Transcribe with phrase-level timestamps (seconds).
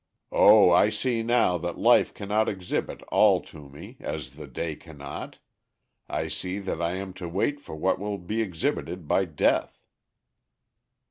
[0.31, 5.37] O, I see now that life cannot exhibit all to me, as the day cannot,
[6.09, 9.83] I see that I am to wait for what will be exhibited by death."